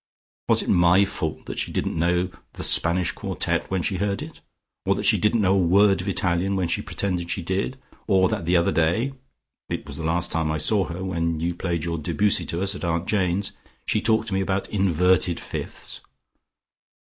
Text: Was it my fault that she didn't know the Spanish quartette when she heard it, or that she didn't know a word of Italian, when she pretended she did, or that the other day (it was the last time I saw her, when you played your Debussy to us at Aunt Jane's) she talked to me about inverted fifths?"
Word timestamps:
Was 0.49 0.63
it 0.63 0.67
my 0.67 1.05
fault 1.05 1.45
that 1.45 1.59
she 1.59 1.71
didn't 1.71 1.95
know 1.95 2.31
the 2.53 2.63
Spanish 2.63 3.11
quartette 3.11 3.69
when 3.69 3.83
she 3.83 3.97
heard 3.97 4.23
it, 4.23 4.41
or 4.83 4.95
that 4.95 5.05
she 5.05 5.19
didn't 5.19 5.41
know 5.41 5.53
a 5.53 5.59
word 5.59 6.01
of 6.01 6.07
Italian, 6.07 6.55
when 6.55 6.67
she 6.67 6.81
pretended 6.81 7.29
she 7.29 7.43
did, 7.43 7.79
or 8.07 8.27
that 8.27 8.45
the 8.45 8.57
other 8.57 8.71
day 8.71 9.13
(it 9.69 9.85
was 9.85 9.97
the 9.97 10.03
last 10.03 10.31
time 10.31 10.49
I 10.51 10.57
saw 10.57 10.85
her, 10.85 11.03
when 11.03 11.39
you 11.39 11.53
played 11.53 11.83
your 11.83 11.99
Debussy 11.99 12.47
to 12.47 12.63
us 12.63 12.73
at 12.73 12.83
Aunt 12.83 13.05
Jane's) 13.05 13.51
she 13.85 14.01
talked 14.01 14.29
to 14.29 14.33
me 14.33 14.41
about 14.41 14.67
inverted 14.69 15.39
fifths?" 15.39 16.01